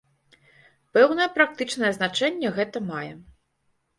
[0.97, 3.13] Пэўнае практычнае значэнне гэта мае.